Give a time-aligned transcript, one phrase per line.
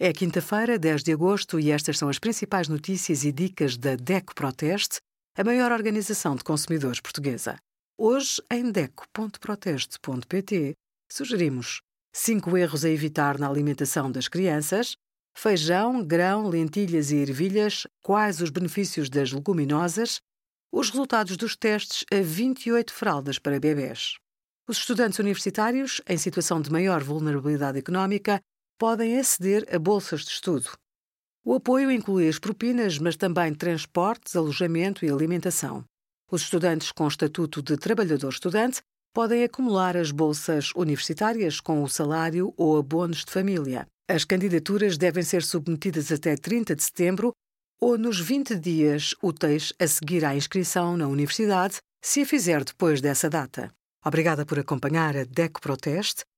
[0.00, 4.32] É quinta-feira, 10 de agosto, e estas são as principais notícias e dicas da DECO
[4.32, 5.00] Proteste,
[5.36, 7.58] a maior organização de consumidores portuguesa.
[7.98, 10.74] Hoje, em DECO.proteste.pt,
[11.10, 11.80] sugerimos
[12.14, 14.94] 5 erros a evitar na alimentação das crianças,
[15.36, 20.20] feijão, grão, lentilhas e ervilhas, quais os benefícios das leguminosas,
[20.72, 24.16] os resultados dos testes a 28 fraldas para bebés.
[24.68, 28.40] Os estudantes universitários, em situação de maior vulnerabilidade económica,
[28.78, 30.70] podem aceder a bolsas de estudo.
[31.44, 35.84] O apoio inclui as propinas, mas também transportes, alojamento e alimentação.
[36.30, 38.80] Os estudantes com estatuto de trabalhador-estudante
[39.14, 43.86] podem acumular as bolsas universitárias com o salário ou abonos de família.
[44.08, 47.32] As candidaturas devem ser submetidas até 30 de setembro
[47.80, 53.00] ou nos 20 dias úteis a seguir à inscrição na universidade, se a fizer depois
[53.00, 53.72] dessa data.
[54.04, 56.24] Obrigada por acompanhar a DECO Proteste,